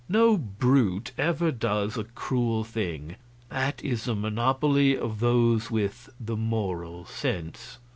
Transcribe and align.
No 0.09 0.35
brute 0.35 1.11
ever 1.15 1.51
does 1.51 1.95
a 1.95 2.05
cruel 2.05 2.63
thing 2.63 3.17
that 3.49 3.83
is 3.83 4.05
the 4.05 4.15
monopoly 4.15 4.97
of 4.97 5.19
those 5.19 5.69
with 5.69 6.09
the 6.19 6.35
Moral 6.35 7.05
Sense. 7.05 7.77